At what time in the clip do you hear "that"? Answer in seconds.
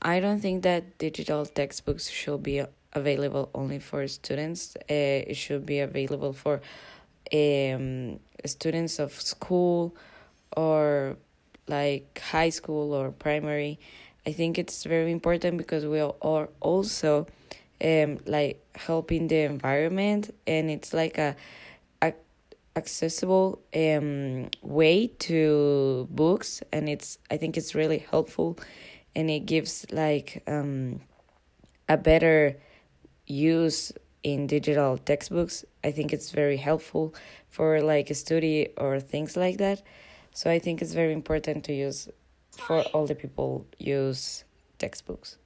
0.62-0.98, 39.58-39.82